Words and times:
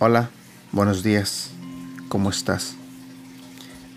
Hola, 0.00 0.30
buenos 0.70 1.02
días, 1.02 1.50
¿cómo 2.08 2.30
estás? 2.30 2.76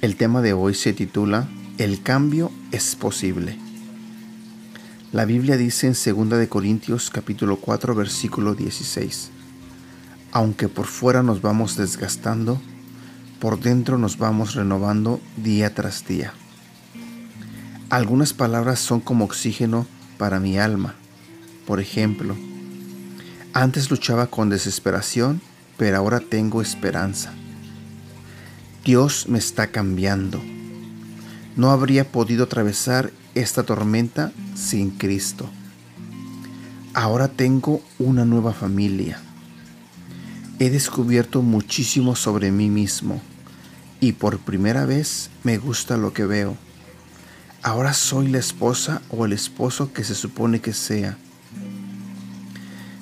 El 0.02 0.16
tema 0.16 0.42
de 0.42 0.52
hoy 0.52 0.74
se 0.74 0.94
titula 0.94 1.48
El 1.78 2.02
cambio 2.02 2.52
es 2.72 2.96
posible. 2.96 3.60
La 5.12 5.26
Biblia 5.26 5.58
dice 5.58 5.86
en 5.86 5.94
2 5.94 6.40
de 6.40 6.50
Corintios 6.50 7.12
capítulo 7.12 7.58
4 7.58 7.94
versículo 7.94 8.56
16, 8.56 9.30
Aunque 10.32 10.70
por 10.70 10.88
fuera 10.88 11.22
nos 11.22 11.44
vamos 11.44 11.78
desgastando, 11.78 12.60
por 13.40 13.60
dentro 13.60 14.00
nos 14.00 14.18
vamos 14.18 14.56
renovando 14.56 15.22
día 15.38 15.76
tras 15.76 16.08
día. 16.08 16.34
Algunas 17.92 18.34
palabras 18.34 18.80
son 18.80 19.02
como 19.02 19.26
oxígeno 19.26 19.86
para 20.18 20.40
mi 20.40 20.58
alma. 20.58 20.96
Por 21.68 21.80
ejemplo, 21.80 22.36
antes 23.54 23.92
luchaba 23.92 24.26
con 24.26 24.50
desesperación 24.50 25.42
pero 25.82 25.98
ahora 25.98 26.20
tengo 26.20 26.62
esperanza. 26.62 27.34
Dios 28.86 29.28
me 29.28 29.40
está 29.40 29.72
cambiando. 29.72 30.40
No 31.56 31.72
habría 31.72 32.08
podido 32.08 32.44
atravesar 32.44 33.12
esta 33.34 33.64
tormenta 33.64 34.32
sin 34.54 34.92
Cristo. 34.92 35.50
Ahora 36.94 37.30
tengo 37.30 37.82
una 37.98 38.26
nueva 38.26 38.54
familia. 38.54 39.20
He 40.60 40.70
descubierto 40.70 41.42
muchísimo 41.42 42.16
sobre 42.16 42.52
mí 42.52 42.70
mismo 42.70 43.20
y 44.00 44.12
por 44.12 44.38
primera 44.38 44.86
vez 44.86 45.32
me 45.44 45.58
gusta 45.58 45.98
lo 45.98 46.14
que 46.14 46.26
veo. 46.26 46.58
Ahora 47.64 47.94
soy 47.94 48.28
la 48.28 48.38
esposa 48.38 49.02
o 49.10 49.26
el 49.26 49.34
esposo 49.34 49.92
que 49.94 50.04
se 50.04 50.14
supone 50.14 50.62
que 50.62 50.74
sea. 50.74 51.18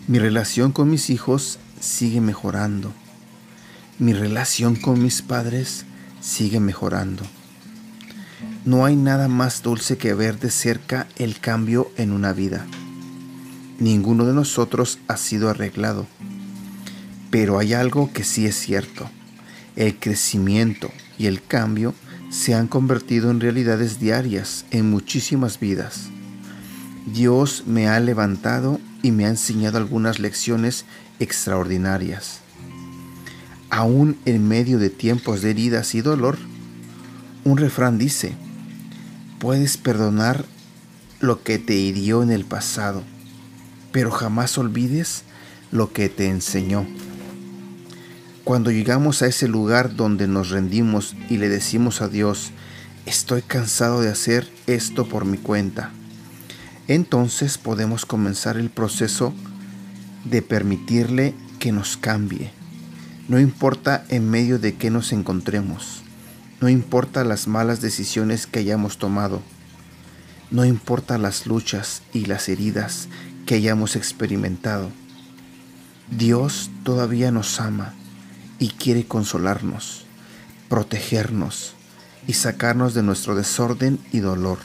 Mi 0.07 0.17
relación 0.17 0.72
con 0.72 0.89
mis 0.89 1.09
hijos 1.09 1.59
sigue 1.80 2.22
mejorando. 2.22 2.94
Mi 3.97 4.13
relación 4.13 4.75
con 4.75 5.02
mis 5.02 5.22
padres 5.22 5.85
sigue 6.22 6.59
mejorando. 6.59 7.23
No 8.66 8.85
hay 8.85 8.95
nada 8.95 9.27
más 9.27 9.61
dulce 9.61 9.97
que 9.97 10.13
ver 10.13 10.39
de 10.39 10.52
cerca 10.52 11.07
el 11.17 11.39
cambio 11.39 11.91
en 11.97 12.11
una 12.11 12.33
vida. 12.33 12.66
Ninguno 13.80 14.25
de 14.25 14.33
nosotros 14.33 15.00
ha 15.07 15.17
sido 15.17 15.50
arreglado. 15.50 16.05
Pero 17.31 17.59
hay 17.59 17.73
algo 17.73 18.11
que 18.11 18.23
sí 18.23 18.45
es 18.45 18.55
cierto. 18.55 19.09
El 19.75 19.97
crecimiento 19.97 20.91
y 21.17 21.27
el 21.27 21.41
cambio 21.41 21.94
se 22.30 22.53
han 22.53 22.67
convertido 22.67 23.31
en 23.31 23.39
realidades 23.39 24.00
diarias 24.00 24.66
en 24.72 24.89
muchísimas 24.89 25.59
vidas. 25.59 26.09
Dios 27.13 27.63
me 27.65 27.88
ha 27.88 27.99
levantado 27.99 28.79
y 29.02 29.11
me 29.11 29.25
ha 29.25 29.29
enseñado 29.29 29.77
algunas 29.77 30.19
lecciones 30.19 30.85
extraordinarias. 31.19 32.41
Aún 33.69 34.17
en 34.25 34.47
medio 34.47 34.79
de 34.79 34.89
tiempos 34.89 35.41
de 35.41 35.51
heridas 35.51 35.95
y 35.95 36.01
dolor, 36.01 36.38
un 37.43 37.57
refrán 37.57 37.97
dice, 37.97 38.33
puedes 39.39 39.77
perdonar 39.77 40.45
lo 41.19 41.43
que 41.43 41.59
te 41.59 41.75
hirió 41.75 42.23
en 42.23 42.31
el 42.31 42.45
pasado, 42.45 43.03
pero 43.91 44.11
jamás 44.11 44.57
olvides 44.57 45.23
lo 45.71 45.91
que 45.94 46.09
te 46.09 46.27
enseñó. 46.27 46.85
Cuando 48.44 48.71
llegamos 48.71 49.21
a 49.21 49.27
ese 49.27 49.47
lugar 49.47 49.95
donde 49.95 50.27
nos 50.27 50.49
rendimos 50.49 51.16
y 51.29 51.38
le 51.38 51.49
decimos 51.49 52.01
a 52.01 52.07
Dios, 52.07 52.51
estoy 53.05 53.41
cansado 53.41 54.01
de 54.01 54.09
hacer 54.09 54.49
esto 54.67 55.07
por 55.07 55.25
mi 55.25 55.38
cuenta, 55.38 55.91
entonces 56.89 57.59
podemos 57.59 58.07
comenzar 58.07 58.57
el 58.57 58.71
proceso 58.71 59.31
de 60.25 60.41
permitirle 60.41 61.35
que 61.59 61.71
nos 61.71 61.97
cambie. 61.97 62.51
No 63.27 63.39
importa 63.39 64.03
en 64.09 64.27
medio 64.27 64.57
de 64.57 64.75
qué 64.75 64.89
nos 64.89 65.11
encontremos. 65.11 66.01
No 66.59 66.67
importa 66.67 67.23
las 67.23 67.47
malas 67.47 67.79
decisiones 67.79 68.47
que 68.47 68.57
hayamos 68.57 68.97
tomado. 68.97 69.44
No 70.49 70.66
importa 70.66 71.19
las 71.19 71.45
luchas 71.45 72.01
y 72.11 72.25
las 72.25 72.49
heridas 72.49 73.07
que 73.45 73.53
hayamos 73.53 73.95
experimentado. 73.95 74.89
Dios 76.09 76.72
todavía 76.83 77.31
nos 77.31 77.61
ama 77.61 77.94
y 78.57 78.69
quiere 78.69 79.05
consolarnos, 79.05 80.05
protegernos 80.69 81.75
y 82.25 82.33
sacarnos 82.33 82.95
de 82.95 83.03
nuestro 83.03 83.35
desorden 83.35 83.99
y 84.11 84.19
dolor. 84.22 84.57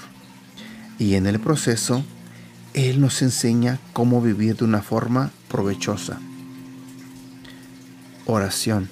Y 0.99 1.15
en 1.15 1.27
el 1.27 1.41
proceso, 1.41 2.05
Él 2.72 3.00
nos 3.00 3.22
enseña 3.22 3.78
cómo 3.93 4.21
vivir 4.21 4.56
de 4.56 4.65
una 4.65 4.82
forma 4.82 5.31
provechosa. 5.49 6.21
Oración. 8.27 8.88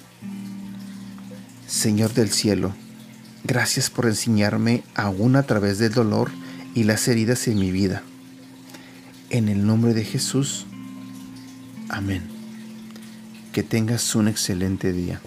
Señor 1.67 2.13
del 2.13 2.29
cielo, 2.29 2.73
gracias 3.43 3.89
por 3.89 4.05
enseñarme 4.05 4.83
aún 4.95 5.35
a 5.35 5.43
través 5.43 5.79
del 5.79 5.93
dolor 5.93 6.29
y 6.75 6.83
las 6.83 7.07
heridas 7.07 7.47
en 7.47 7.59
mi 7.59 7.71
vida. 7.71 8.03
En 9.29 9.49
el 9.49 9.65
nombre 9.65 9.93
de 9.93 10.05
Jesús. 10.05 10.65
Amén. 11.89 12.23
Que 13.51 13.63
tengas 13.63 14.13
un 14.15 14.27
excelente 14.27 14.93
día. 14.93 15.19